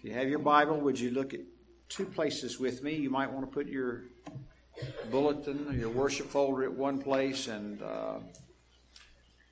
[0.00, 1.40] If you have your Bible, would you look at
[1.90, 2.94] two places with me?
[2.94, 4.04] You might want to put your
[5.10, 8.14] bulletin or your worship folder at one place and uh,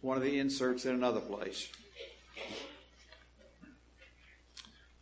[0.00, 1.68] one of the inserts in another place.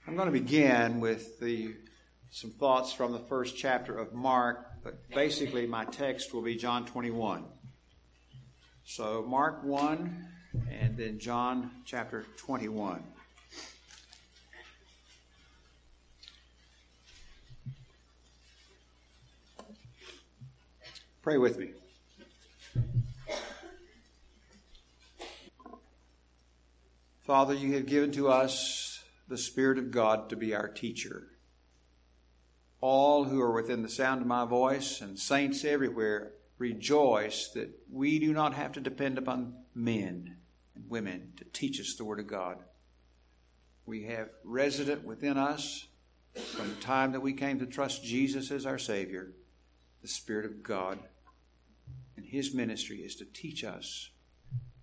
[0.09, 1.77] I'm going to begin with the
[2.33, 6.85] some thoughts from the first chapter of Mark, but basically my text will be John
[6.87, 7.45] 21.
[8.83, 10.27] So Mark 1
[10.73, 13.01] and then John chapter 21.
[21.27, 21.71] Pray with me.
[27.25, 31.27] Father, you have given to us the Spirit of God to be our teacher.
[32.81, 38.21] All who are within the sound of my voice and saints everywhere rejoice that we
[38.21, 40.37] do not have to depend upon men
[40.77, 42.59] and women to teach us the Word of God.
[43.85, 45.89] We have resident within us
[46.37, 49.33] from the time that we came to trust Jesus as our Savior,
[50.03, 51.01] the Spirit of God.
[52.27, 54.11] And His ministry is to teach us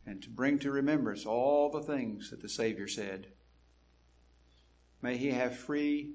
[0.05, 3.27] and to bring to remembrance all the things that the Savior said.
[5.01, 6.13] May He have free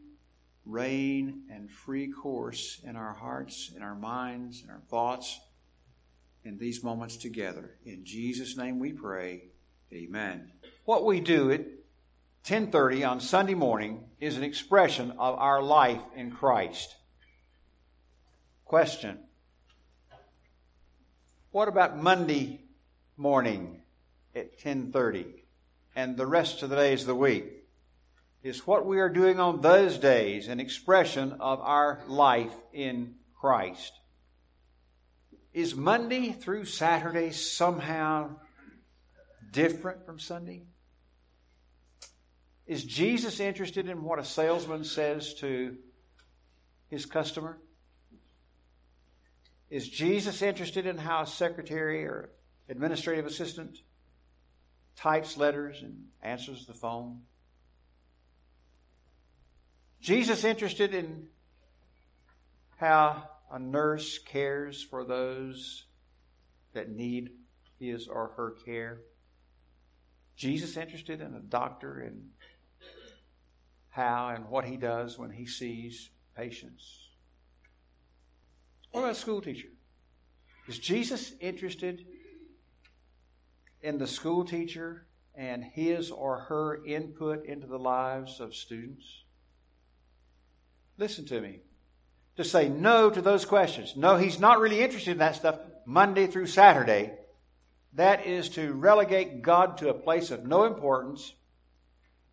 [0.64, 5.38] reign and free course in our hearts, in our minds, in our thoughts,
[6.44, 7.76] in these moments together.
[7.84, 9.50] In Jesus' name we pray.
[9.92, 10.50] Amen.
[10.86, 11.66] What we do at
[12.44, 16.96] 10:30 on Sunday morning is an expression of our life in Christ.
[18.64, 19.27] Question.
[21.50, 22.60] What about Monday
[23.16, 23.82] morning
[24.34, 25.44] at 10:30
[25.96, 27.66] and the rest of the days of the week?
[28.42, 33.98] Is what we are doing on those days an expression of our life in Christ?
[35.54, 38.38] Is Monday through Saturday somehow
[39.50, 40.66] different from Sunday?
[42.66, 45.78] Is Jesus interested in what a salesman says to
[46.88, 47.58] his customer?
[49.70, 52.30] Is Jesus interested in how a secretary or
[52.68, 53.78] administrative assistant
[54.96, 57.20] types letters and answers the phone?
[60.00, 61.26] Jesus interested in
[62.76, 65.84] how a nurse cares for those
[66.72, 67.30] that need
[67.78, 69.00] his or her care?
[70.36, 72.30] Jesus interested in a doctor and
[73.90, 77.07] how and what he does when he sees patients?
[78.90, 79.68] What about a school teacher?
[80.66, 82.04] Is Jesus interested
[83.82, 89.04] in the school teacher and his or her input into the lives of students?
[90.98, 91.60] Listen to me.
[92.36, 93.94] To say no to those questions.
[93.96, 97.12] No, he's not really interested in that stuff Monday through Saturday.
[97.94, 101.32] That is to relegate God to a place of no importance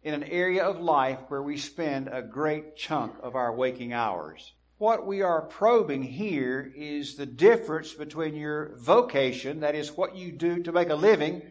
[0.03, 4.53] in an area of life where we spend a great chunk of our waking hours.
[4.77, 10.33] What we are probing here is the difference between your vocation, that is what you
[10.33, 11.41] do to make a living,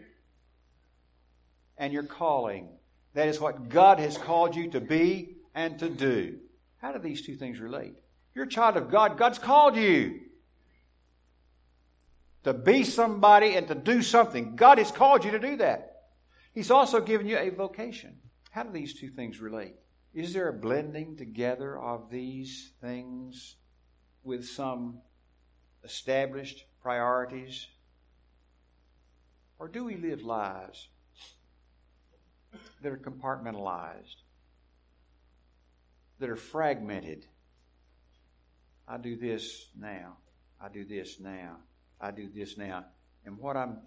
[1.78, 2.68] and your calling.
[3.14, 6.38] That is what God has called you to be and to do.
[6.78, 7.94] How do these two things relate?
[8.34, 9.16] You're a child of God.
[9.16, 10.20] God's called you
[12.42, 14.54] to be somebody and to do something.
[14.54, 16.02] God has called you to do that.
[16.52, 18.18] He's also given you a vocation.
[18.50, 19.74] How do these two things relate?
[20.14, 23.56] Is there a blending together of these things
[24.22, 24.98] with some
[25.82, 27.66] established priorities?
[29.58, 30.88] Or do we live lives
[32.80, 34.16] that are compartmentalized,
[36.20, 37.26] that are fragmented?
[38.86, 40.18] I do this now.
[40.60, 41.56] I do this now.
[42.00, 42.84] I do this now.
[43.26, 43.78] And what I'm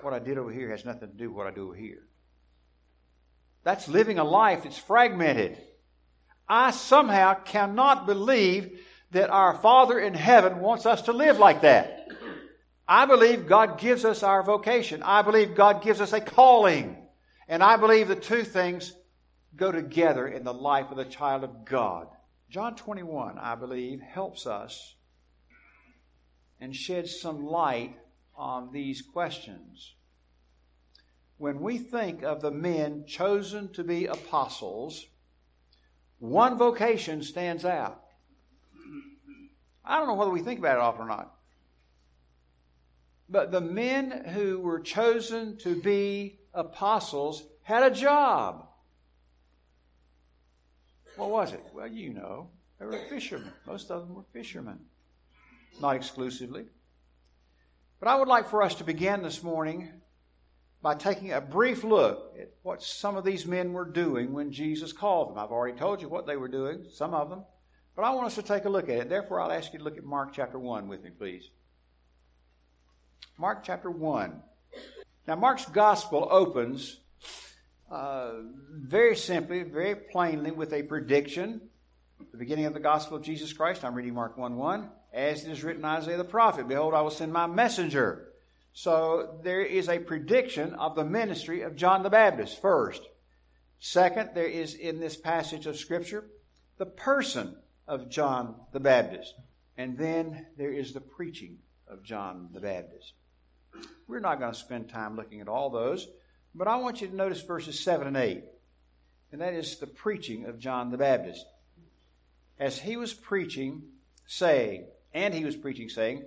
[0.00, 2.02] what I did over here has nothing to do with what I do over here.
[3.62, 5.58] That's living a life that's fragmented.
[6.48, 12.08] I somehow cannot believe that our Father in heaven wants us to live like that.
[12.86, 15.02] I believe God gives us our vocation.
[15.02, 16.96] I believe God gives us a calling.
[17.46, 18.94] And I believe the two things
[19.56, 22.08] go together in the life of the child of God.
[22.48, 24.94] John 21, I believe, helps us
[26.60, 27.94] and sheds some light
[28.34, 29.94] on these questions.
[31.36, 35.04] When we think of the men chosen to be apostles,
[36.18, 38.02] one vocation stands out.
[39.84, 41.34] I don't know whether we think about it often or not.
[43.28, 48.66] But the men who were chosen to be apostles had a job.
[51.16, 51.62] What was it?
[51.74, 53.52] Well, you know, they were fishermen.
[53.66, 54.78] Most of them were fishermen,
[55.80, 56.64] not exclusively.
[58.00, 59.90] But I would like for us to begin this morning
[60.80, 64.92] by taking a brief look at what some of these men were doing when Jesus
[64.92, 65.38] called them.
[65.38, 67.44] I've already told you what they were doing, some of them,
[67.96, 69.08] but I want us to take a look at it.
[69.08, 71.50] Therefore, I'll ask you to look at Mark chapter 1 with me, please.
[73.36, 74.40] Mark chapter 1.
[75.26, 77.00] Now, Mark's gospel opens
[77.90, 78.32] uh,
[78.70, 81.60] very simply, very plainly, with a prediction.
[82.32, 84.90] The beginning of the gospel of Jesus Christ, I'm reading Mark 1 1.
[85.12, 88.27] As it is written in Isaiah the prophet, Behold, I will send my messenger
[88.72, 93.02] so there is a prediction of the ministry of John the Baptist first.
[93.80, 96.24] Second, there is in this passage of Scripture
[96.78, 97.56] the person
[97.86, 99.34] of John the Baptist.
[99.76, 103.12] And then there is the preaching of John the Baptist.
[104.06, 106.08] We're not going to spend time looking at all those,
[106.54, 108.42] but I want you to notice verses 7 and 8.
[109.32, 111.44] And that is the preaching of John the Baptist.
[112.58, 113.82] As he was preaching,
[114.26, 116.24] saying, and he was preaching, saying,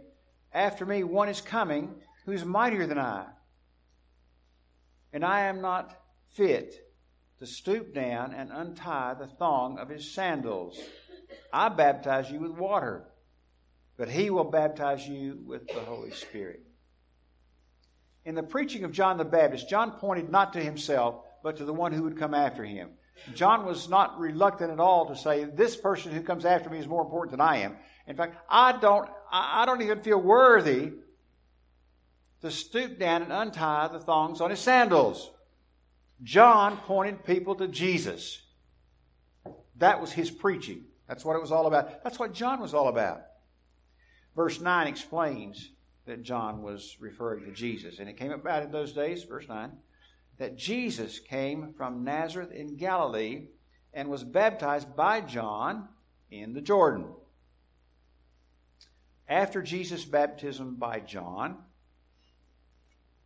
[0.53, 1.95] After me one is coming
[2.25, 3.25] who's mightier than I.
[5.13, 5.97] And I am not
[6.29, 6.75] fit
[7.39, 10.79] to stoop down and untie the thong of his sandals.
[11.51, 13.05] I baptize you with water,
[13.97, 16.61] but he will baptize you with the Holy Spirit.
[18.23, 21.73] In the preaching of John the Baptist, John pointed not to himself, but to the
[21.73, 22.91] one who would come after him.
[23.33, 26.87] John was not reluctant at all to say, This person who comes after me is
[26.87, 27.75] more important than I am.
[28.07, 30.91] In fact, I don't, I don't even feel worthy
[32.41, 35.31] to stoop down and untie the thongs on his sandals.
[36.23, 38.41] John pointed people to Jesus.
[39.77, 40.85] That was his preaching.
[41.07, 42.03] That's what it was all about.
[42.03, 43.21] That's what John was all about.
[44.35, 45.71] Verse 9 explains
[46.05, 47.99] that John was referring to Jesus.
[47.99, 49.71] And it came about in those days, verse 9,
[50.37, 53.47] that Jesus came from Nazareth in Galilee
[53.93, 55.87] and was baptized by John
[56.29, 57.05] in the Jordan.
[59.27, 61.57] After Jesus' baptism by John,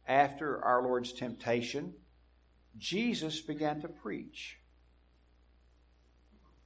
[0.07, 1.93] after our Lord's temptation,
[2.77, 4.59] Jesus began to preach.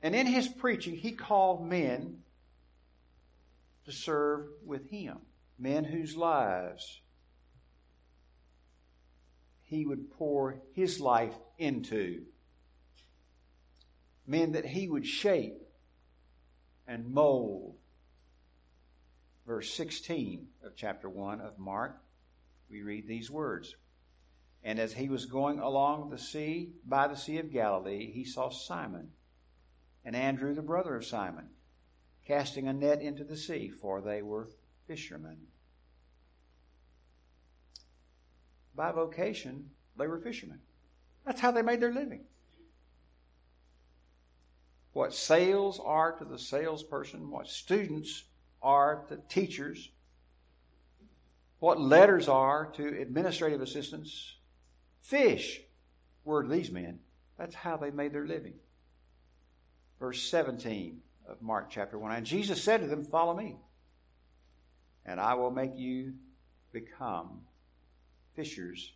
[0.02, 2.20] And in his preaching, he called men
[3.86, 5.20] to serve with him,
[5.58, 7.02] men whose lives
[9.64, 12.24] he would pour his life into,
[14.26, 15.62] men that he would shape
[16.88, 17.76] and mold.
[19.46, 22.02] Verse 16 of chapter 1 of Mark
[22.70, 23.76] we read these words.
[24.64, 28.50] And as he was going along the sea, by the Sea of Galilee, he saw
[28.50, 29.10] Simon
[30.04, 31.50] and Andrew, the brother of Simon,
[32.26, 34.50] casting a net into the sea, for they were
[34.88, 35.38] fishermen.
[38.76, 40.60] By vocation, they were fishermen.
[41.26, 42.26] That's how they made their living.
[44.94, 48.24] What sales are to the salesperson, what students
[48.62, 49.92] are to teachers,
[51.60, 54.36] what letters are to administrative assistants.
[55.02, 55.62] Fish
[56.24, 57.00] were these men.
[57.38, 58.56] That's how they made their living.
[60.00, 62.12] Verse 17 of Mark chapter 1.
[62.12, 63.58] And Jesus said to them, Follow me,
[65.06, 66.14] and I will make you
[66.72, 67.42] become
[68.36, 68.94] fishers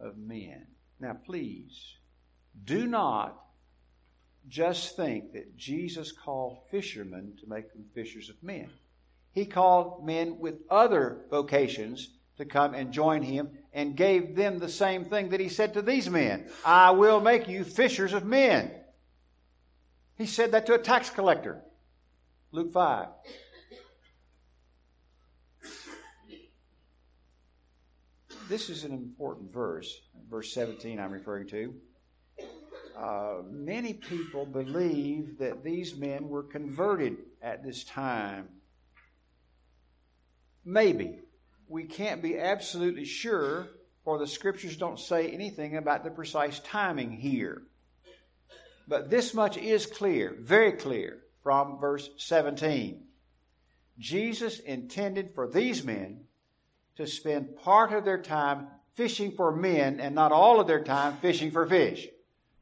[0.00, 0.66] of men.
[1.00, 1.96] Now, please,
[2.64, 3.38] do not
[4.48, 8.70] just think that Jesus called fishermen to make them fishers of men
[9.38, 14.68] he called men with other vocations to come and join him and gave them the
[14.68, 18.72] same thing that he said to these men I will make you fishers of men.
[20.16, 21.62] He said that to a tax collector.
[22.50, 23.06] Luke 5.
[28.48, 31.74] This is an important verse, verse 17 I'm referring to.
[32.98, 38.48] Uh, many people believe that these men were converted at this time
[40.68, 41.18] Maybe.
[41.66, 43.68] We can't be absolutely sure,
[44.04, 47.62] for the scriptures don't say anything about the precise timing here.
[48.86, 53.02] But this much is clear, very clear, from verse 17.
[53.98, 56.24] Jesus intended for these men
[56.96, 61.16] to spend part of their time fishing for men and not all of their time
[61.22, 62.08] fishing for fish.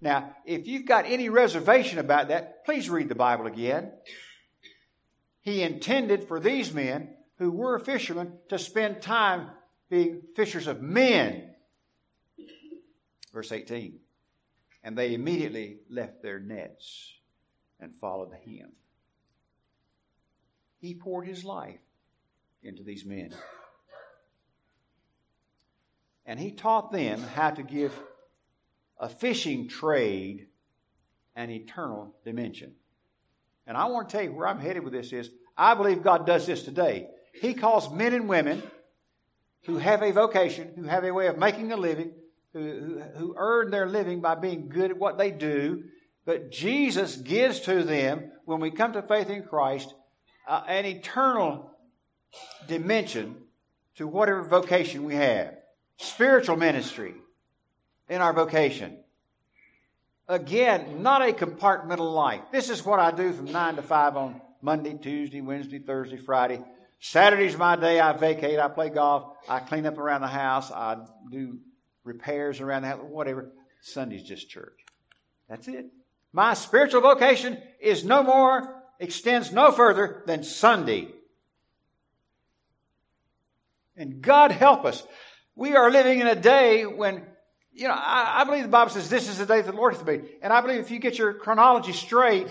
[0.01, 3.91] Now, if you've got any reservation about that, please read the Bible again.
[5.41, 9.49] He intended for these men who were fishermen to spend time
[9.91, 11.51] being fishers of men.
[13.33, 13.99] Verse 18.
[14.83, 17.13] And they immediately left their nets
[17.81, 18.73] and followed him.
[20.79, 21.81] He poured his life
[22.63, 23.35] into these men.
[26.25, 27.93] And he taught them how to give
[28.99, 30.49] a fishing trade
[31.37, 32.73] an eternal dimension.
[33.67, 36.27] And I want to tell you where I'm headed with this is I believe God
[36.27, 37.09] does this today.
[37.41, 38.63] He calls men and women
[39.65, 42.13] who have a vocation, who have a way of making a living,
[42.53, 45.85] who, who earn their living by being good at what they do,
[46.25, 49.95] but Jesus gives to them, when we come to faith in Christ,
[50.47, 51.71] uh, an eternal
[52.67, 53.37] dimension
[53.97, 55.55] to whatever vocation we have.
[55.99, 57.15] Spiritual ministry
[58.09, 58.99] in our vocation.
[60.29, 62.43] Again, not a compartmental life.
[62.51, 66.63] This is what I do from 9 to 5 on Monday, Tuesday, Wednesday, Thursday, Friday.
[67.01, 68.01] Saturday's my day.
[68.01, 68.59] I vacate.
[68.59, 69.37] I play golf.
[69.49, 70.71] I clean up around the house.
[70.71, 70.99] I
[71.31, 71.59] do
[72.05, 73.53] repairs around the house, whatever.
[73.83, 74.79] Sunday's just church.
[75.49, 75.87] That's it.
[76.33, 81.09] My spiritual vocation is no more, extends no further than Sunday.
[83.97, 85.03] And God help us.
[85.55, 87.27] We are living in a day when
[87.73, 89.93] you know, I, I, believe the Bible says this is the day that the Lord
[89.93, 90.25] has made.
[90.41, 92.49] And I believe if you get your chronology straight,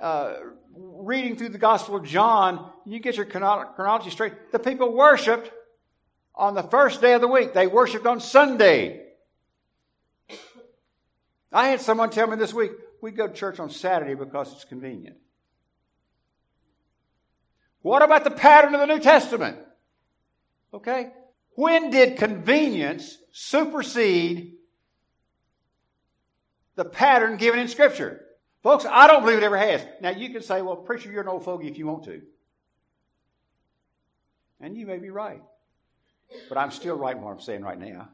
[0.00, 0.34] uh,
[0.74, 4.52] reading through the Gospel of John, you get your chronology straight.
[4.52, 5.50] The people worshiped
[6.34, 7.52] on the first day of the week.
[7.52, 9.06] They worshiped on Sunday.
[11.52, 12.72] I had someone tell me this week,
[13.02, 15.16] we go to church on Saturday because it's convenient.
[17.82, 19.58] What about the pattern of the New Testament?
[20.72, 21.10] Okay?
[21.54, 24.54] When did convenience supersede
[26.76, 28.24] the pattern given in Scripture?
[28.62, 29.84] Folks, I don't believe it ever has.
[30.00, 32.22] Now, you can say, well, preacher, you're an old fogey if you want to.
[34.60, 35.42] And you may be right.
[36.48, 38.08] But I'm still right in what I'm saying right now.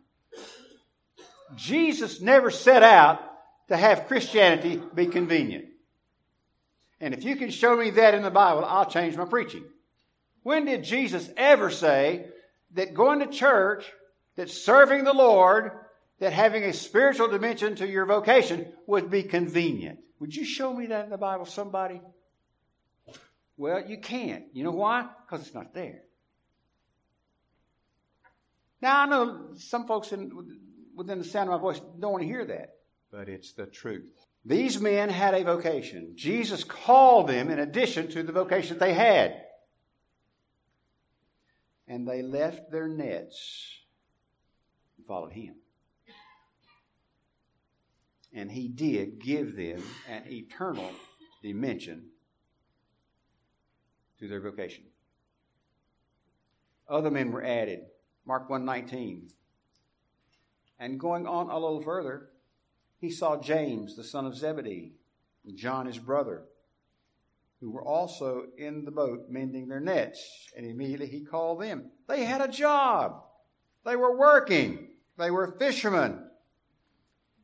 [1.55, 3.21] Jesus never set out
[3.69, 5.67] to have Christianity be convenient.
[7.01, 9.65] And if you can show me that in the Bible, I'll change my preaching.
[10.43, 12.27] When did Jesus ever say,
[12.75, 13.85] that going to church,
[14.37, 15.73] that serving the Lord,
[16.21, 20.01] that having a spiritual dimension to your vocation would be convenient.
[20.21, 22.01] Would you show me that in the Bible, somebody?
[23.57, 24.45] Well, you can't.
[24.53, 25.07] You know why?
[25.27, 26.03] Because it's not there.
[28.81, 30.31] Now, I know some folks in,
[30.95, 32.77] within the sound of my voice don't want to hear that,
[33.11, 34.27] but it's the truth.
[34.45, 36.13] These men had a vocation.
[36.15, 39.43] Jesus called them in addition to the vocation that they had
[41.89, 43.81] and they left their nets
[44.97, 45.55] and followed him.
[48.33, 50.91] And he did give them an eternal
[51.43, 52.07] dimension
[54.19, 54.85] to their vocation.
[56.89, 57.81] Other men were added.
[58.27, 59.29] Mark 119.
[60.79, 62.29] And going on a little further,
[63.01, 64.93] he saw James, the son of Zebedee,
[65.45, 66.45] and John, his brother
[67.61, 70.51] who were also in the boat mending their nets.
[70.57, 71.91] And immediately he called them.
[72.07, 73.23] They had a job.
[73.85, 74.89] They were working.
[75.17, 76.28] They were fishermen.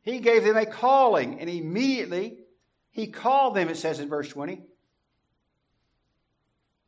[0.05, 2.39] He gave them a calling, and immediately
[2.91, 4.63] he called them, it says in verse 20.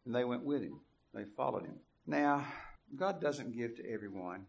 [0.04, 0.80] And they went with him.
[1.14, 1.76] They followed him.
[2.06, 2.46] Now,
[2.94, 4.46] God doesn't give to everyone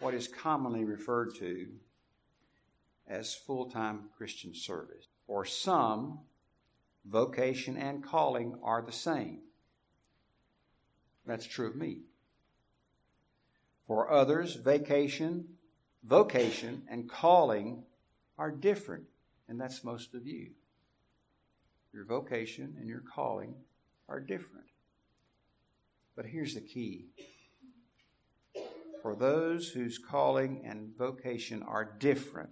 [0.00, 1.68] what is commonly referred to
[3.06, 5.06] as full time Christian service.
[5.26, 6.20] For some,
[7.04, 9.40] vocation and calling are the same.
[11.26, 12.00] That's true of me.
[13.86, 15.56] For others, vacation,
[16.06, 17.82] vocation, and calling
[18.38, 19.04] are different,
[19.48, 20.50] and that's most of you.
[21.92, 23.54] Your vocation and your calling
[24.08, 24.66] are different.
[26.14, 27.06] But here's the key
[29.02, 32.50] for those whose calling and vocation are different,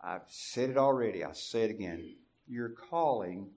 [0.00, 2.16] I've said it already, I'll say it again
[2.50, 3.48] your calling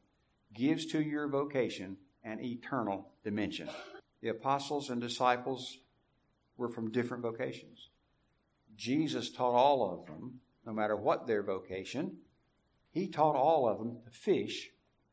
[0.54, 3.68] gives to your vocation an eternal dimension.
[4.22, 5.80] The apostles and disciples
[6.56, 7.90] were from different vocations.
[8.76, 12.18] Jesus taught all of them, no matter what their vocation,
[12.92, 14.70] he taught all of them to fish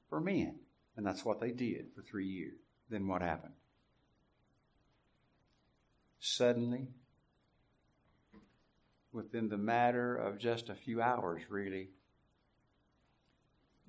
[0.08, 0.56] for men.
[0.96, 2.58] And that's what they did for three years.
[2.88, 3.54] Then what happened?
[6.18, 6.88] Suddenly,
[9.12, 11.90] within the matter of just a few hours, really,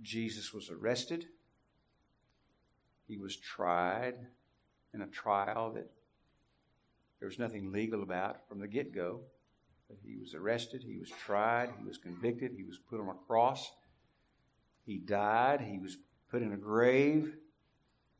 [0.01, 1.25] Jesus was arrested.
[3.07, 4.15] He was tried
[4.93, 5.89] in a trial that
[7.19, 9.21] there was nothing legal about from the get go.
[10.05, 13.71] He was arrested, he was tried, he was convicted, he was put on a cross,
[14.85, 15.97] he died, he was
[16.29, 17.35] put in a grave,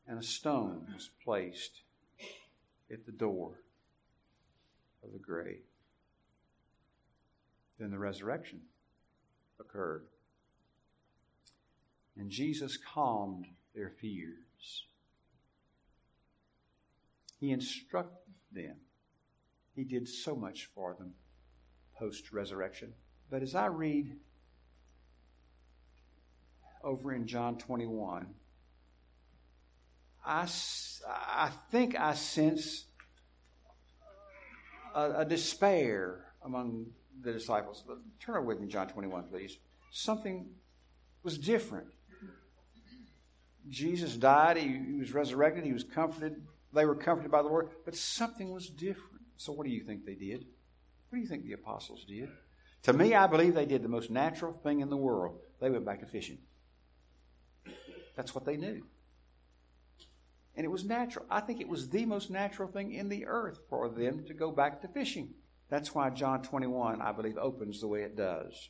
[0.07, 1.81] and a stone was placed
[2.91, 3.59] at the door
[5.03, 5.63] of the grave.
[7.79, 8.61] Then the resurrection
[9.59, 10.05] occurred.
[12.17, 14.85] And Jesus calmed their fears.
[17.39, 18.75] He instructed them.
[19.75, 21.13] He did so much for them
[22.01, 22.91] post resurrection.
[23.29, 24.17] But as I read
[26.83, 28.25] over in John 21,
[30.25, 30.47] I,
[31.07, 32.85] I think I sense
[34.95, 36.87] a, a despair among
[37.21, 37.83] the disciples.
[38.19, 39.59] Turn over with me, John 21, please.
[39.91, 40.49] Something
[41.21, 41.87] was different.
[43.69, 46.41] Jesus died, he, he was resurrected, he was comforted,
[46.73, 49.21] they were comforted by the Lord, but something was different.
[49.37, 50.45] So, what do you think they did?
[51.11, 52.29] What do you think the apostles did?
[52.83, 55.41] To me, I believe they did the most natural thing in the world.
[55.59, 56.37] They went back to fishing.
[58.15, 58.83] That's what they knew.
[60.55, 61.25] And it was natural.
[61.29, 64.51] I think it was the most natural thing in the earth for them to go
[64.51, 65.33] back to fishing.
[65.67, 68.69] That's why John 21, I believe, opens the way it does.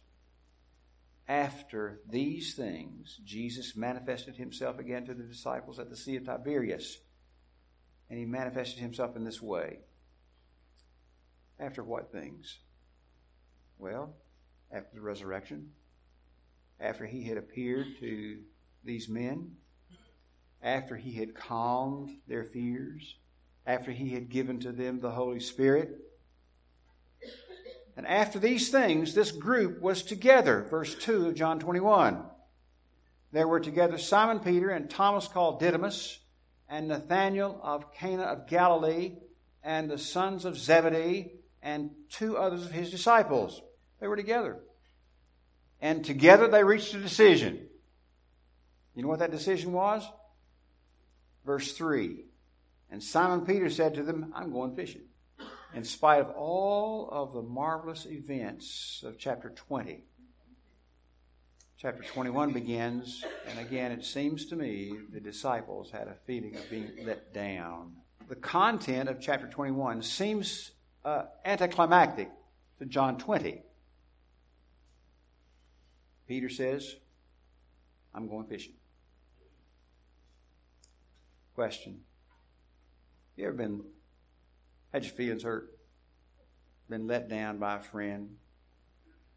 [1.28, 6.98] After these things, Jesus manifested himself again to the disciples at the Sea of Tiberias.
[8.10, 9.78] And he manifested himself in this way.
[11.62, 12.58] After what things?
[13.78, 14.16] Well,
[14.72, 15.70] after the resurrection,
[16.80, 18.40] after he had appeared to
[18.84, 19.52] these men,
[20.64, 23.16] after he had calmed their fears,
[23.68, 26.00] after he had given to them the Holy Spirit.
[27.96, 30.64] And after these things, this group was together.
[30.64, 32.24] Verse 2 of John 21.
[33.32, 36.20] There were together Simon Peter and Thomas called Didymus,
[36.68, 39.18] and Nathanael of Cana of Galilee,
[39.64, 43.62] and the sons of Zebedee, and two others of his disciples.
[44.00, 44.60] They were together.
[45.80, 47.68] And together they reached a decision.
[48.96, 50.08] You know what that decision was?
[51.46, 52.26] Verse 3
[52.90, 55.04] And Simon Peter said to them, I'm going fishing.
[55.74, 60.04] In spite of all of the marvelous events of chapter 20,
[61.78, 66.70] chapter 21 begins, and again, it seems to me the disciples had a feeling of
[66.70, 67.94] being let down.
[68.28, 70.72] The content of chapter 21 seems
[71.04, 72.30] uh, anticlimactic
[72.80, 73.62] to John 20.
[76.28, 76.96] Peter says,
[78.14, 78.74] I'm going fishing.
[81.56, 82.00] Question.
[83.36, 83.82] You ever been,
[84.94, 85.78] had your feelings hurt?
[86.90, 88.36] Been let down by a friend?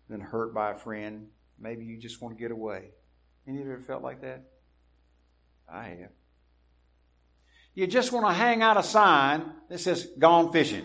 [0.08, 1.28] Been hurt by a friend?
[1.58, 2.90] Maybe you just want to get away.
[3.46, 4.44] Any of you ever felt like that?
[5.68, 6.10] I have.
[7.74, 10.84] You just want to hang out a sign that says, Gone fishing.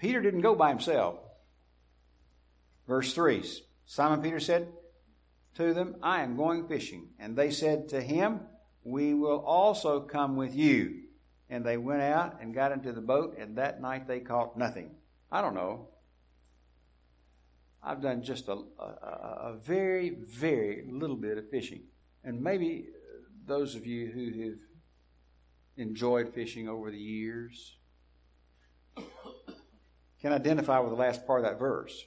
[0.00, 1.18] Peter didn't go by himself.
[2.88, 3.44] Verse 3
[3.86, 4.68] Simon Peter said,
[5.56, 7.08] to them, I am going fishing.
[7.18, 8.40] And they said to him,
[8.82, 11.02] We will also come with you.
[11.48, 14.92] And they went out and got into the boat, and that night they caught nothing.
[15.32, 15.88] I don't know.
[17.82, 21.82] I've done just a, a, a very, very little bit of fishing.
[22.22, 22.86] And maybe
[23.46, 24.58] those of you who have
[25.76, 27.76] enjoyed fishing over the years
[30.20, 32.04] can identify with the last part of that verse.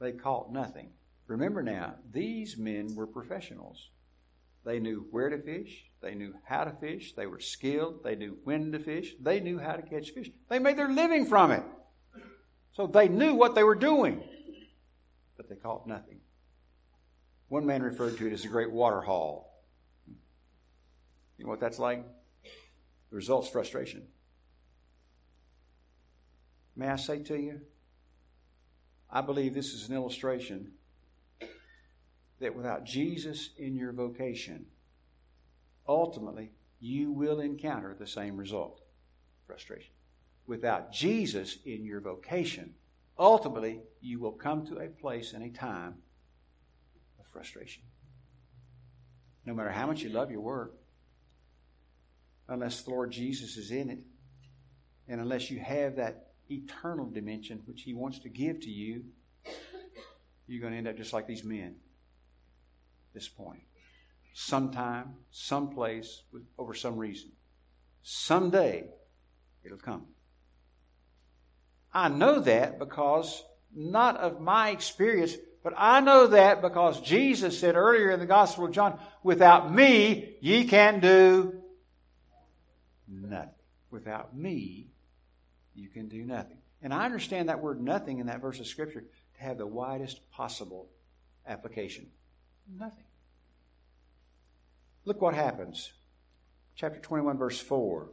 [0.00, 0.90] They caught nothing.
[1.26, 3.90] Remember now, these men were professionals.
[4.64, 8.38] They knew where to fish, they knew how to fish, they were skilled, they knew
[8.44, 10.30] when to fish, they knew how to catch fish.
[10.48, 11.64] They made their living from it.
[12.72, 14.22] So they knew what they were doing,
[15.36, 16.20] but they caught nothing.
[17.48, 19.64] One man referred to it as a great water haul.
[21.38, 22.04] You know what that's like?
[23.10, 24.06] The result's frustration.
[26.74, 27.60] May I say to you,
[29.10, 30.72] I believe this is an illustration
[32.40, 34.66] that without Jesus in your vocation,
[35.86, 38.80] ultimately you will encounter the same result
[39.46, 39.92] frustration.
[40.46, 42.74] Without Jesus in your vocation,
[43.18, 45.94] ultimately you will come to a place and a time
[47.20, 47.82] of frustration.
[49.44, 50.74] No matter how much you love your work,
[52.48, 53.98] unless the Lord Jesus is in it,
[55.08, 59.04] and unless you have that eternal dimension which He wants to give to you,
[60.46, 61.76] you're going to end up just like these men
[63.14, 63.62] this point.
[64.34, 66.22] Sometime, someplace,
[66.58, 67.30] over some reason.
[68.02, 68.88] Someday,
[69.64, 70.06] it'll come.
[71.92, 77.76] I know that because not of my experience, but I know that because Jesus said
[77.76, 81.60] earlier in the Gospel of John, without me, ye can do
[83.06, 83.50] nothing.
[83.90, 84.91] Without me,
[85.74, 86.58] you can do nothing.
[86.82, 90.30] And I understand that word nothing in that verse of Scripture to have the widest
[90.30, 90.88] possible
[91.46, 92.06] application.
[92.78, 93.04] Nothing.
[95.04, 95.92] Look what happens.
[96.74, 98.08] Chapter 21, verse 4.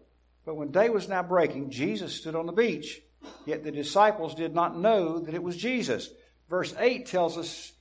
[0.45, 3.01] But when day was now breaking, Jesus stood on the beach.
[3.45, 6.09] Yet the disciples did not know that it was Jesus.
[6.49, 7.73] Verse 8 tells us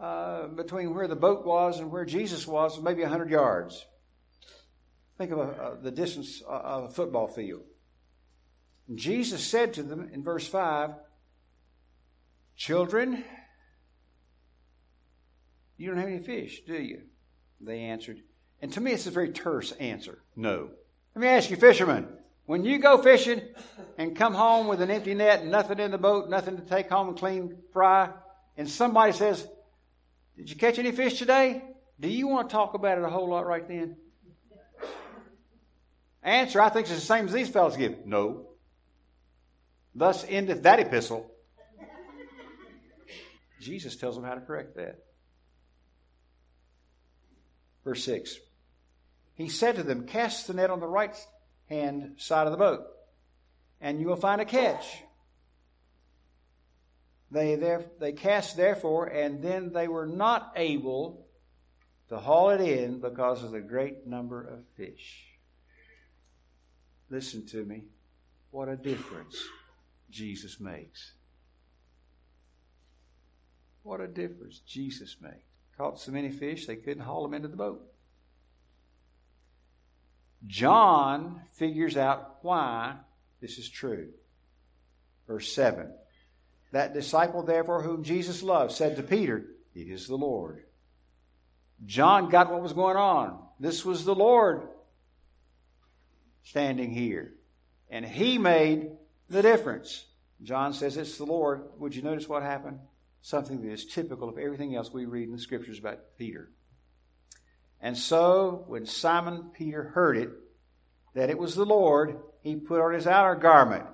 [0.00, 3.86] uh, between where the boat was and where Jesus was, maybe 100 yards.
[5.18, 7.62] Think of a, a, the distance of a football field.
[8.94, 10.90] Jesus said to them in verse 5
[12.56, 13.24] Children,
[15.76, 17.02] you don't have any fish, do you?
[17.60, 18.20] They answered,
[18.60, 20.70] and to me, it's a very terse answer no.
[21.14, 22.08] Let me ask you, fishermen,
[22.46, 23.42] when you go fishing
[23.98, 27.08] and come home with an empty net nothing in the boat, nothing to take home
[27.08, 28.10] and clean fry,
[28.56, 29.46] and somebody says,
[30.36, 31.62] Did you catch any fish today?
[32.00, 33.96] Do you want to talk about it a whole lot right then?
[36.22, 38.06] Answer, I think it's the same as these fellows give.
[38.06, 38.46] No.
[39.94, 41.30] Thus endeth that epistle.
[43.60, 44.98] Jesus tells them how to correct that.
[47.84, 48.36] Verse 6.
[49.34, 51.16] He said to them, Cast the net on the right
[51.68, 52.84] hand side of the boat,
[53.80, 55.02] and you will find a catch.
[57.30, 61.26] They, there, they cast therefore, and then they were not able
[62.08, 65.24] to haul it in because of the great number of fish.
[67.08, 67.84] Listen to me.
[68.50, 69.42] What a difference
[70.12, 71.12] Jesus makes.
[73.82, 75.42] What a difference Jesus makes.
[75.76, 77.82] Caught so many fish they couldn't haul them into the boat.
[80.46, 82.96] John figures out why
[83.40, 84.08] this is true.
[85.26, 85.92] Verse 7
[86.72, 89.44] That disciple, therefore, whom Jesus loved, said to Peter,
[89.74, 90.62] It is the Lord.
[91.84, 93.42] John got what was going on.
[93.58, 94.68] This was the Lord
[96.44, 97.32] standing here.
[97.90, 98.92] And he made
[99.28, 100.06] the difference.
[100.42, 101.62] John says it's the Lord.
[101.78, 102.80] Would you notice what happened?
[103.20, 106.50] Something that is typical of everything else we read in the scriptures about Peter.
[107.80, 110.30] And so, when Simon Peter heard it,
[111.14, 113.84] that it was the Lord, he put on his outer garment.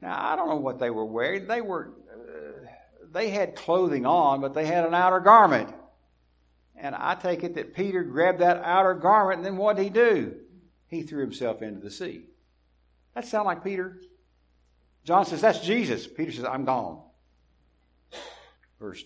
[0.00, 1.46] Now, I don't know what they were wearing.
[1.46, 2.66] They were, uh,
[3.10, 5.72] they had clothing on, but they had an outer garment.
[6.76, 9.90] And I take it that Peter grabbed that outer garment, and then what did he
[9.90, 10.34] do?
[10.88, 12.26] He threw himself into the sea.
[13.14, 13.98] That sound like Peter?
[15.04, 16.06] John says, That's Jesus.
[16.06, 17.02] Peter says, I'm gone.
[18.78, 19.04] Verse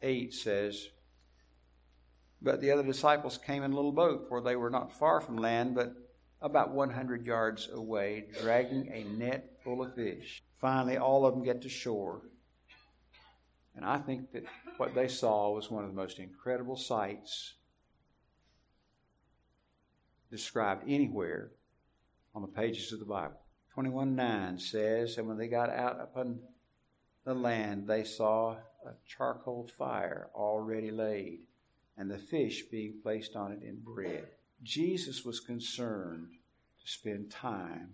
[0.00, 0.88] 8 says,
[2.42, 5.36] but the other disciples came in a little boat, for they were not far from
[5.36, 5.94] land, but
[6.40, 10.42] about 100 yards away, dragging a net full of fish.
[10.60, 12.22] Finally, all of them get to shore.
[13.76, 14.42] And I think that
[14.76, 17.54] what they saw was one of the most incredible sights
[20.30, 21.52] described anywhere
[22.34, 23.41] on the pages of the Bible.
[23.74, 26.40] 21 9 says, And when they got out upon
[27.24, 31.40] the land, they saw a charcoal fire already laid
[31.96, 34.26] and the fish being placed on it in bread.
[34.62, 36.28] Jesus was concerned
[36.80, 37.92] to spend time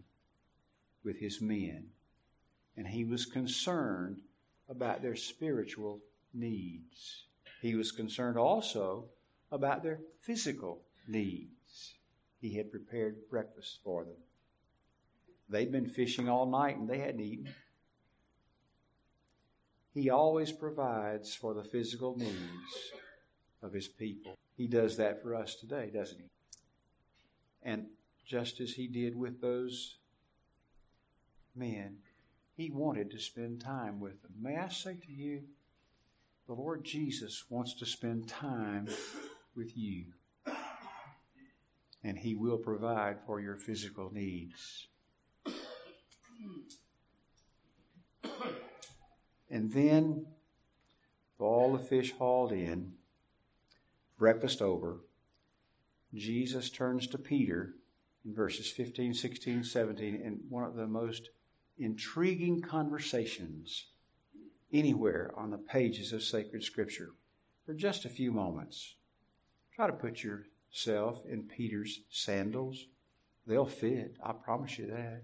[1.04, 1.88] with his men,
[2.76, 4.20] and he was concerned
[4.68, 6.00] about their spiritual
[6.34, 7.24] needs.
[7.62, 9.06] He was concerned also
[9.50, 11.94] about their physical needs.
[12.40, 14.16] He had prepared breakfast for them.
[15.48, 17.48] They'd been fishing all night and they hadn't eaten.
[19.94, 22.92] He always provides for the physical needs
[23.62, 24.36] of his people.
[24.56, 26.28] He does that for us today, doesn't he?
[27.62, 27.86] And
[28.26, 29.96] just as he did with those
[31.56, 31.96] men,
[32.56, 34.32] he wanted to spend time with them.
[34.40, 35.42] May I say to you,
[36.46, 38.88] the Lord Jesus wants to spend time
[39.56, 40.04] with you.
[42.04, 44.86] And he will provide for your physical needs.
[46.42, 46.60] Hmm.
[49.50, 50.26] And then,
[51.38, 52.92] all the fish hauled in,
[54.18, 54.98] breakfast over,
[56.14, 57.74] Jesus turns to Peter
[58.24, 61.30] in verses 15, 16, 17, in one of the most
[61.78, 63.86] intriguing conversations
[64.72, 67.12] anywhere on the pages of sacred scripture
[67.64, 68.96] for just a few moments.
[69.74, 72.86] Try to put yourself in Peter's sandals.
[73.46, 75.22] They'll fit, I promise you that.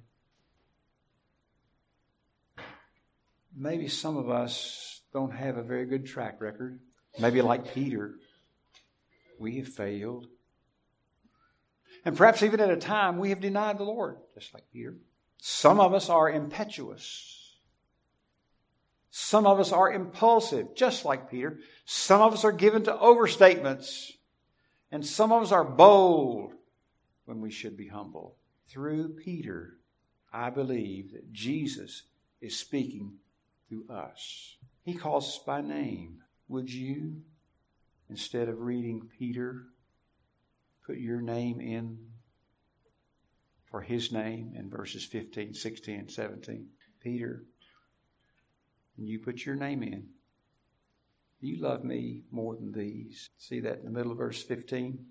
[3.56, 6.80] Maybe some of us don't have a very good track record.
[7.18, 8.16] Maybe like Peter,
[9.38, 10.26] we have failed.
[12.04, 14.96] And perhaps even at a time we have denied the Lord, just like Peter.
[15.38, 17.40] Some of us are impetuous.
[19.10, 21.60] Some of us are impulsive, just like Peter.
[21.84, 24.10] Some of us are given to overstatements.
[24.90, 26.54] And some of us are bold
[27.24, 28.36] when we should be humble.
[28.68, 29.76] Through Peter,
[30.32, 32.02] I believe that Jesus
[32.40, 33.14] is speaking
[33.70, 34.56] to us.
[34.84, 36.22] He calls us by name.
[36.48, 37.22] Would you
[38.10, 39.64] instead of reading Peter,
[40.86, 41.98] put your name in
[43.70, 46.68] for his name in verses 15, 16, and 17.
[47.02, 47.44] Peter,
[48.96, 50.06] and you put your name in.
[51.40, 53.28] You love me more than these.
[53.36, 55.04] See that in the middle of verse 15?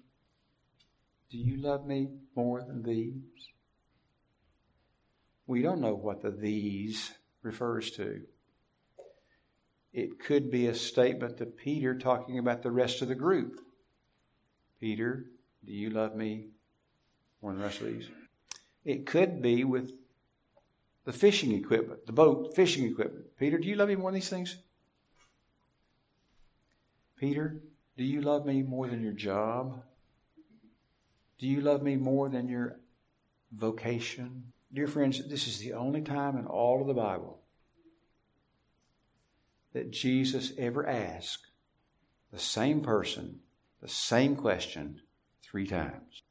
[1.30, 3.50] Do you love me more than these?
[5.46, 7.12] We don't know what the these
[7.42, 8.22] refers to.
[9.94, 13.62] It could be a statement to Peter talking about the rest of the group.
[14.80, 15.28] Peter,
[15.64, 16.48] do you love me
[17.42, 18.10] more than the rest of these?
[18.84, 19.92] It could be with
[21.06, 23.26] the fishing equipment, the boat fishing equipment.
[23.38, 24.58] Peter, do you love me more than these things?
[27.18, 27.62] Peter,
[27.96, 29.84] do you love me more than your job?
[31.38, 32.80] Do you love me more than your
[33.52, 34.52] vocation?
[34.74, 37.43] Dear friends, this is the only time in all of the Bible
[39.74, 41.48] that Jesus ever asked
[42.32, 43.40] the same person
[43.82, 45.02] the same question
[45.44, 46.24] three times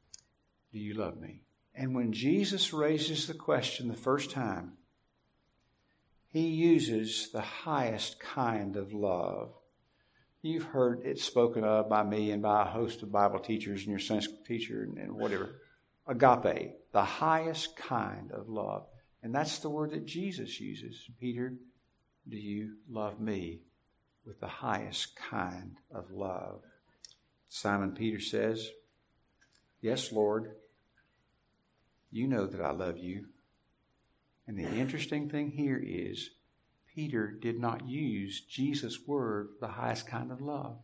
[0.71, 1.43] Do you love me?
[1.75, 4.73] And when Jesus raises the question the first time,
[6.29, 9.53] he uses the highest kind of love.
[10.41, 13.89] You've heard it spoken of by me and by a host of Bible teachers and
[13.89, 15.61] your Sunday school teacher and, and whatever.
[16.07, 18.87] Agape, the highest kind of love.
[19.21, 21.07] And that's the word that Jesus uses.
[21.19, 21.53] Peter,
[22.27, 23.59] do you love me
[24.25, 26.61] with the highest kind of love?
[27.49, 28.69] Simon Peter says,
[29.81, 30.55] Yes, Lord,
[32.11, 33.25] you know that I love you.
[34.47, 36.29] And the interesting thing here is,
[36.95, 40.77] Peter did not use Jesus' word, the highest kind of love.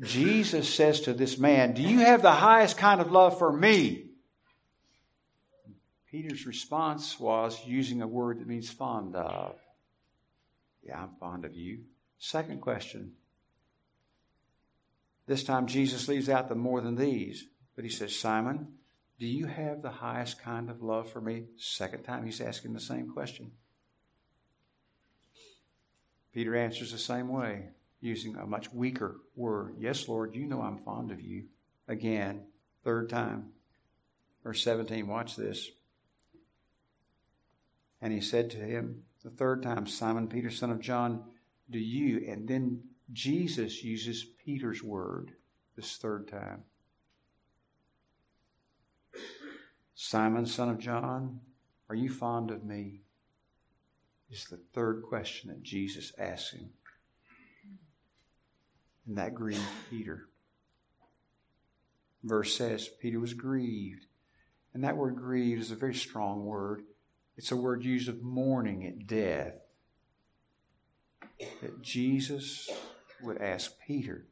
[0.00, 4.06] Jesus says to this man, Do you have the highest kind of love for me?
[6.14, 9.56] Peter's response was using a word that means fond of.
[10.84, 11.80] Yeah, I'm fond of you.
[12.18, 13.14] Second question.
[15.26, 18.74] This time Jesus leaves out the more than these, but he says, Simon,
[19.18, 21.46] do you have the highest kind of love for me?
[21.56, 23.50] Second time he's asking the same question.
[26.32, 29.74] Peter answers the same way, using a much weaker word.
[29.80, 31.46] Yes, Lord, you know I'm fond of you.
[31.88, 32.44] Again,
[32.84, 33.46] third time.
[34.44, 35.72] Verse 17, watch this.
[38.04, 41.24] And he said to him the third time, Simon Peter, son of John,
[41.70, 42.30] do you?
[42.30, 42.82] And then
[43.14, 45.32] Jesus uses Peter's word
[45.74, 46.64] this third time.
[49.94, 51.40] Simon, son of John,
[51.88, 53.00] are you fond of me?
[54.30, 56.68] Is the third question that Jesus asks him.
[59.06, 60.28] And that grieved Peter.
[62.22, 64.04] Verse says Peter was grieved.
[64.74, 66.82] And that word grieved is a very strong word.
[67.36, 69.54] It's a word used of mourning at death.
[71.60, 72.70] That Jesus
[73.22, 74.26] would ask Peter,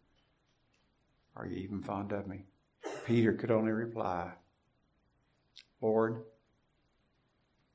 [1.36, 2.44] Are you even fond of me?
[3.06, 4.32] Peter could only reply,
[5.80, 6.22] Lord,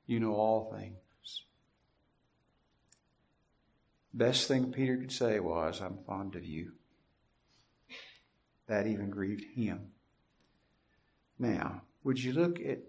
[0.05, 0.95] you know all things.
[4.13, 6.71] Best thing Peter could say was, I'm fond of you.
[8.67, 9.91] That even grieved him.
[11.37, 12.79] Now, would you look at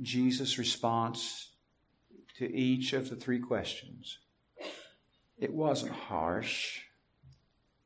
[0.00, 1.49] Jesus' response
[2.40, 4.16] to each of the three questions?
[5.38, 6.80] It wasn't harsh.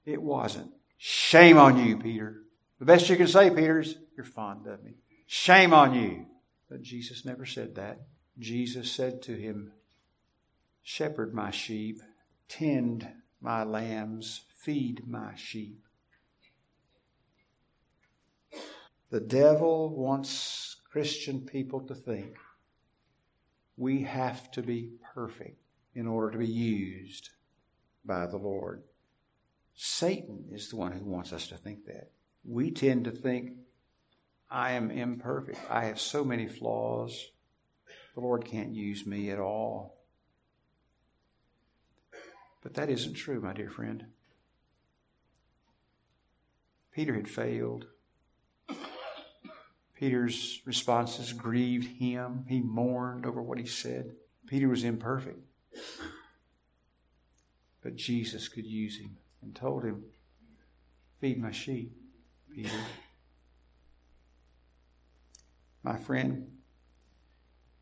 [0.07, 0.71] It wasn't.
[0.97, 2.43] Shame on you, Peter.
[2.79, 4.93] The best you can say, Peter, is, You're fond of me.
[5.27, 6.27] Shame on you.
[6.71, 8.03] But Jesus never said that.
[8.39, 9.73] Jesus said to him,
[10.85, 12.01] Shepherd my sheep,
[12.49, 13.09] tend
[13.41, 15.81] my lambs, feed my sheep.
[19.11, 22.37] The devil wants Christian people to think
[23.77, 25.59] we have to be perfect
[25.95, 27.31] in order to be used
[28.05, 28.83] by the Lord.
[29.75, 32.11] Satan is the one who wants us to think that.
[32.45, 33.53] We tend to think,
[34.51, 35.59] I am imperfect.
[35.69, 37.31] I have so many flaws.
[38.15, 39.97] The Lord can't use me at all.
[42.63, 44.07] But that isn't true, my dear friend.
[46.93, 47.87] Peter had failed.
[50.05, 52.45] Peter's responses grieved him.
[52.47, 54.13] He mourned over what he said.
[54.47, 55.39] Peter was imperfect.
[57.83, 60.05] But Jesus could use him and told him,
[61.23, 61.97] Feed my sheep,
[62.55, 62.69] Peter.
[65.83, 66.49] My friend,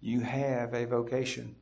[0.00, 1.56] you have a vocation.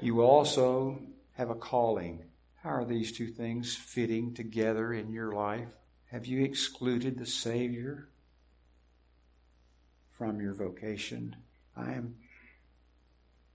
[0.00, 1.02] You also
[1.32, 2.24] have a calling.
[2.62, 5.76] How are these two things fitting together in your life?
[6.06, 8.08] Have you excluded the Savior
[10.22, 11.34] from your vocation?
[11.76, 12.14] I am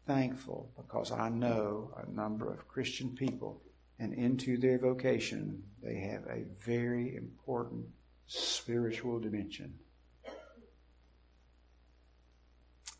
[0.06, 3.62] thankful because I know a number of Christian people
[4.00, 7.86] and into their vocation, they have a very important
[8.26, 9.76] spiritual dimension.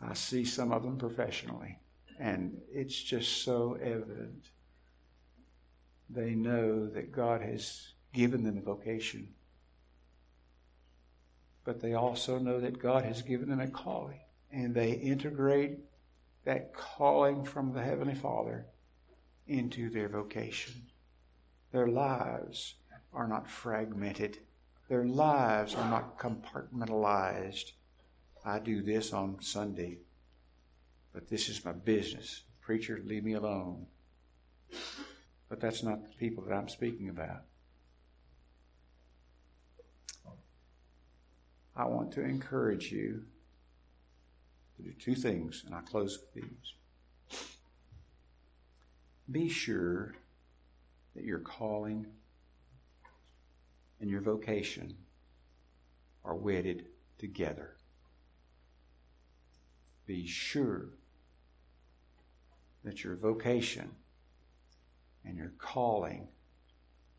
[0.02, 1.78] I see some of them professionally,
[2.22, 4.46] and it's just so evident.
[6.10, 9.28] They know that God has given them a vocation,
[11.68, 14.22] but they also know that God has given them a calling,
[14.54, 15.80] and they integrate
[16.46, 18.68] that calling from the Heavenly Father
[19.48, 20.84] into their vocation.
[21.74, 22.76] Their lives
[23.14, 24.38] are not fragmented,
[24.88, 27.74] their lives are not compartmentalized.
[28.46, 29.98] I do this on Sunday,
[31.14, 32.44] but this is my business.
[32.62, 33.88] Preacher, leave me alone.
[35.50, 37.44] But that's not the people that I'm speaking about.
[41.78, 43.24] I want to encourage you
[44.76, 47.40] to do two things, and I close with these.
[49.30, 50.16] Be sure
[51.16, 52.08] that your calling
[54.02, 54.96] and your vocation
[56.26, 56.88] are wedded
[57.20, 57.76] together.
[60.08, 60.90] Be sure
[62.84, 63.92] that your vocation
[65.26, 66.28] and your calling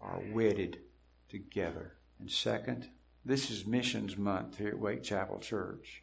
[0.00, 0.80] are wedded
[1.28, 1.94] together.
[2.18, 2.88] And second,
[3.24, 6.02] this is Missions Month here at Wake Chapel Church.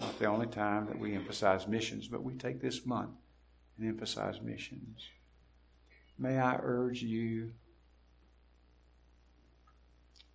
[0.00, 3.16] Not the only time that we emphasize missions, but we take this month
[3.78, 5.08] and emphasize missions.
[6.18, 7.52] May I urge you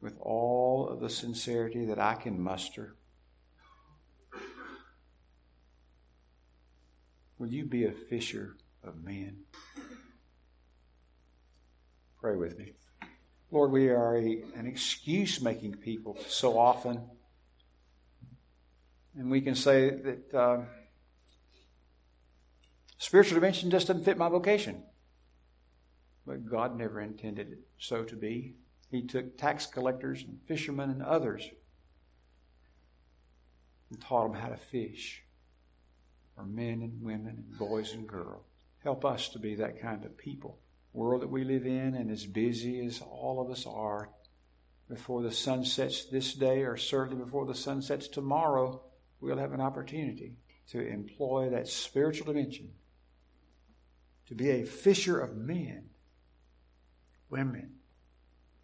[0.02, 2.96] with all of the sincerity that I can muster.
[7.38, 9.38] Will you be a fisher of men?
[12.20, 12.74] Pray with me.
[13.52, 17.02] Lord, we are a, an excuse making people so often.
[19.18, 20.62] And we can say that uh,
[22.98, 24.84] spiritual dimension just doesn't fit my vocation.
[26.26, 28.56] But God never intended it so to be.
[28.90, 31.50] He took tax collectors and fishermen and others
[33.90, 35.24] and taught them how to fish
[36.36, 38.46] for men and women and boys and girls.
[38.82, 40.58] Help us to be that kind of people
[40.94, 44.10] world that we live in and as busy as all of us are,
[44.90, 48.82] before the sun sets this day, or certainly before the sun sets tomorrow,
[49.22, 50.34] we'll have an opportunity
[50.70, 52.70] to employ that spiritual dimension
[54.28, 55.90] to be a fisher of men,
[57.30, 57.72] women,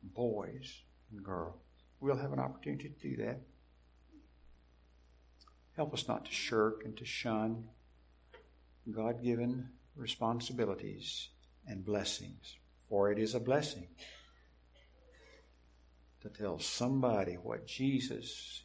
[0.03, 1.55] boys, and girls.
[1.99, 3.41] We'll have an opportunity to do that.
[5.75, 7.65] Help us not to shirk and to shun
[8.91, 11.29] God given responsibilities
[11.67, 12.55] and blessings.
[12.89, 13.87] For it is a blessing
[16.21, 18.63] to tell somebody what Jesus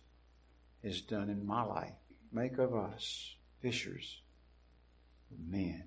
[0.83, 1.95] has done in my life.
[2.33, 4.23] Make of us fishers
[5.31, 5.85] of men.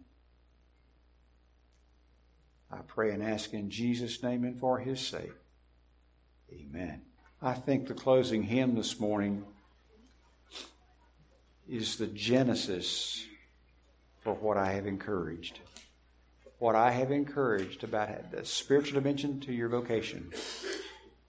[2.71, 5.31] I pray and ask in Jesus' name and for his sake.
[6.51, 7.01] Amen.
[7.41, 9.45] I think the closing hymn this morning
[11.69, 13.25] is the genesis
[14.21, 15.59] for what I have encouraged
[16.59, 20.31] what I have encouraged about the spiritual dimension to your vocation,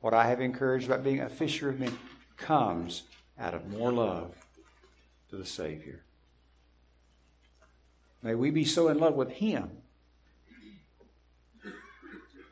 [0.00, 1.96] what I have encouraged about being a fisher of men,
[2.36, 3.02] comes
[3.38, 4.34] out of more love
[5.30, 6.04] to the Savior.
[8.22, 9.70] May we be so in love with Him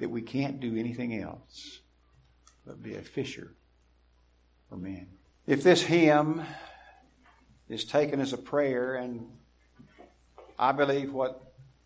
[0.01, 1.81] that we can't do anything else
[2.67, 3.53] but be a fisher
[4.69, 5.07] for men.
[5.47, 6.43] If this hymn
[7.69, 9.27] is taken as a prayer, and
[10.59, 11.44] I believe what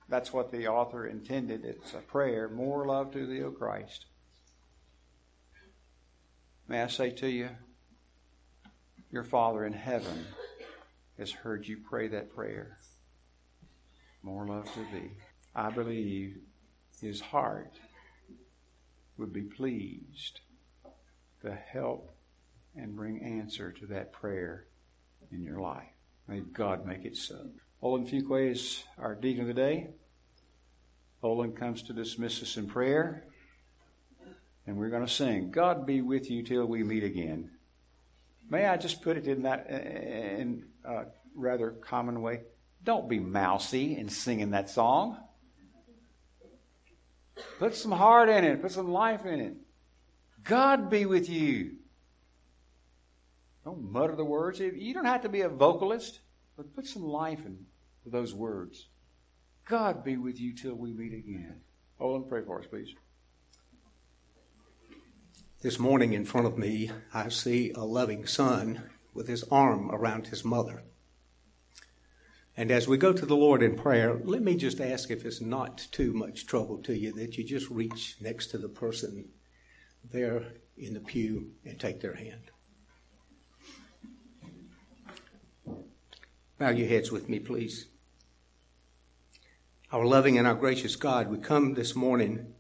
[0.09, 1.65] that's what the author intended.
[1.65, 2.49] It's a prayer.
[2.49, 4.07] More love to thee, O Christ.
[6.67, 7.51] May I say to you,
[9.11, 10.27] your Father in heaven
[11.19, 12.79] has heard you pray that prayer.
[14.23, 15.11] More love to thee.
[15.55, 16.37] I believe
[17.01, 17.73] his heart
[19.17, 20.41] would be pleased
[21.43, 22.11] to help
[22.77, 24.67] and bring answer to that prayer
[25.33, 25.89] in your life.
[26.27, 27.49] May God make it so.
[27.81, 29.89] Olin Fuqua is our deacon of the day.
[31.23, 33.25] Olin comes to dismiss us in prayer.
[34.67, 37.51] And we're going to sing, God be with you till we meet again.
[38.51, 42.41] May I just put it in that in a rather common way?
[42.83, 45.17] Don't be mousy in singing that song.
[47.59, 49.55] Put some heart in it, put some life in it.
[50.43, 51.77] God be with you.
[53.65, 54.59] Don't mutter the words.
[54.59, 56.21] You don't have to be a vocalist.
[56.57, 57.39] But put some life
[58.11, 58.89] those words.
[59.69, 61.61] God be with you till we meet again.
[62.01, 62.95] Olin, pray for us, please.
[65.61, 70.29] This morning in front of me, I see a loving son with his arm around
[70.29, 70.85] his mother.
[72.57, 75.41] And as we go to the Lord in prayer, let me just ask if it's
[75.41, 79.29] not too much trouble to you that you just reach next to the person
[80.11, 80.45] there
[80.77, 82.51] in the pew and take their hand.
[86.59, 87.87] Bow your heads with me, please.
[89.91, 92.53] Our loving and our gracious God, we come this morning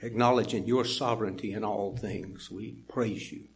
[0.00, 2.50] acknowledging your sovereignty in all things.
[2.50, 3.48] We praise you.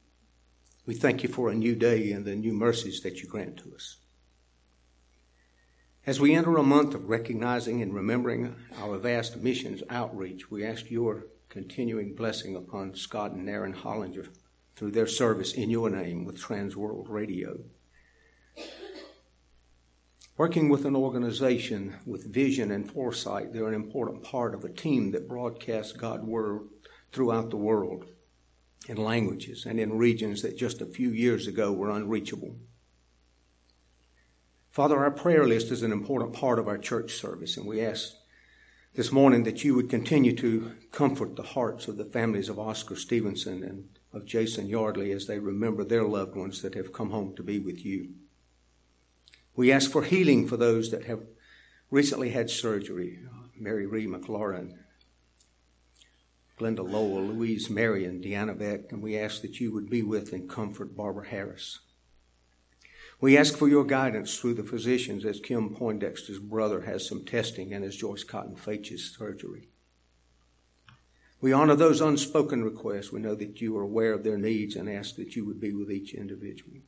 [0.84, 3.74] We thank you for a new day and the new mercies that you grant to
[3.74, 3.96] us.
[6.06, 10.90] As we enter a month of recognizing and remembering our vast missions outreach, we ask
[10.90, 14.28] your continuing blessing upon Scott and Aaron Hollinger
[14.76, 17.60] through their service in your name with Transworld Radio.
[20.36, 25.12] Working with an organization with vision and foresight, they're an important part of a team
[25.12, 26.62] that broadcasts God's Word
[27.12, 28.06] throughout the world
[28.88, 32.56] in languages and in regions that just a few years ago were unreachable.
[34.72, 38.14] Father, our prayer list is an important part of our church service, and we ask
[38.94, 42.96] this morning that you would continue to comfort the hearts of the families of Oscar
[42.96, 47.36] Stevenson and of Jason Yardley as they remember their loved ones that have come home
[47.36, 48.14] to be with you.
[49.56, 51.20] We ask for healing for those that have
[51.90, 53.20] recently had surgery
[53.56, 54.74] Mary Ree McLaurin,
[56.58, 60.48] Glenda Lowell, Louise Marion, Deanna Beck, and we ask that you would be with and
[60.48, 61.78] comfort Barbara Harris.
[63.20, 67.72] We ask for your guidance through the physicians as Kim Poindexter's brother has some testing
[67.72, 69.68] and as Joyce Cotton Faitch's surgery.
[71.40, 73.12] We honor those unspoken requests.
[73.12, 75.72] We know that you are aware of their needs and ask that you would be
[75.72, 76.78] with each individual.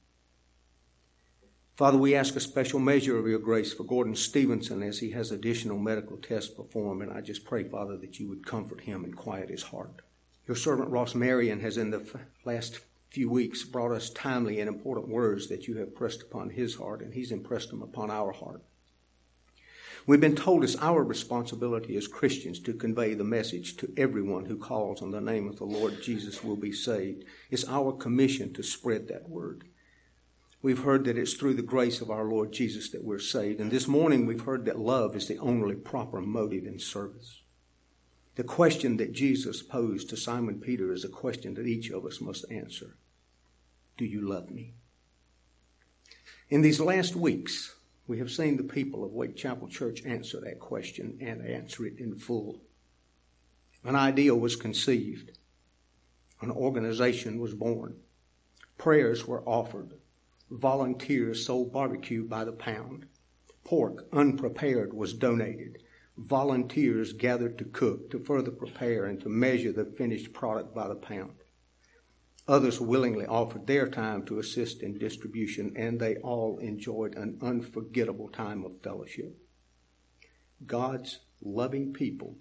[1.77, 5.31] Father, we ask a special measure of your grace for Gordon Stevenson as he has
[5.31, 9.15] additional medical tests performed, and I just pray, Father, that you would comfort him and
[9.15, 10.01] quiet his heart.
[10.49, 12.03] Your servant Ross Marion has in the
[12.47, 16.77] last few weeks brought us timely and important words that you have pressed upon his
[16.77, 18.63] heart, and he's impressed them upon our heart.
[20.07, 24.57] We've been told it's our responsibility as Christians to convey the message to everyone who
[24.57, 27.25] calls on the name of the Lord Jesus will be saved.
[27.51, 29.65] It's our commission to spread that word.
[30.67, 33.61] We've heard that it's through the grace of our Lord Jesus that we're saved.
[33.61, 37.43] And this morning we've heard that love is the only proper motive in service.
[38.35, 42.21] The question that Jesus posed to Simon Peter is a question that each of us
[42.21, 42.97] must answer.
[43.97, 44.73] Do you love me?
[46.49, 47.77] In these last weeks,
[48.09, 52.01] we have seen the people of Wake Chapel Church answer that question and answer it
[52.01, 52.61] in full.
[53.85, 55.31] An idea was conceived.
[56.41, 57.99] An organization was born.
[58.79, 59.93] Prayers were offered
[60.51, 63.07] volunteers sold barbecue by the pound.
[63.65, 65.79] Pork, unprepared, was donated.
[66.17, 70.95] Volunteers gathered to cook, to further prepare, and to measure the finished product by the
[70.95, 71.35] pound.
[72.49, 78.29] Others willingly offered their time to assist in distribution, and they all enjoyed an unforgettable
[78.29, 79.37] time of fellowship.
[80.65, 82.37] God's loving people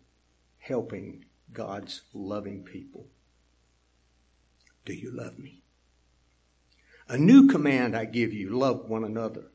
[0.60, 3.08] helping God's loving people.
[4.86, 5.65] Do you love me?
[7.08, 9.52] A new command I give you love one another.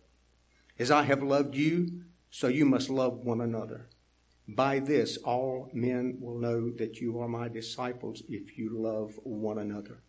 [0.78, 3.88] As I have loved you, so you must love one another.
[4.46, 9.58] By this, all men will know that you are my disciples if you love one
[9.58, 10.02] another.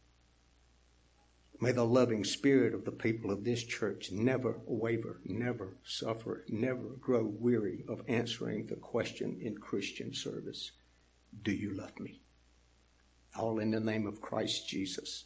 [1.59, 6.89] May the loving spirit of the people of this church never waver, never suffer, never
[6.99, 10.71] grow weary of answering the question in Christian service
[11.41, 12.21] Do you love me?
[13.35, 15.25] All in the name of Christ Jesus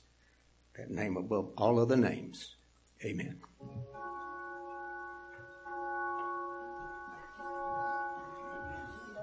[0.78, 2.56] that name above all other names.
[3.04, 3.40] Amen.